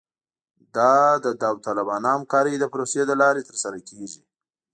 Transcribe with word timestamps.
دا 0.75 0.93
د 1.25 1.27
داوطلبانه 1.43 2.09
همکارۍ 2.15 2.55
د 2.59 2.65
پروسې 2.73 3.01
له 3.09 3.15
لارې 3.21 3.47
ترسره 3.49 3.77
کیږي 3.87 4.21